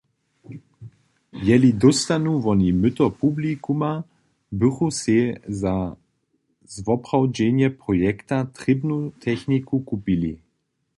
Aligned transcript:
Jeli 1.47 1.69
dóstanu 1.83 2.31
woni 2.45 2.69
myto 2.81 3.05
publikuma, 3.19 3.91
bychu 4.59 4.87
sej 5.01 5.23
za 5.61 5.75
zwoprawdźenje 6.75 7.67
projekta 7.83 8.37
trěbnu 8.55 8.97
techniku 9.27 9.75
kupili. 9.89 10.33